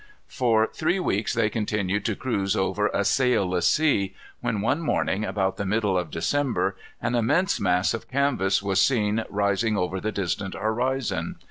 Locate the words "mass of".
7.59-8.09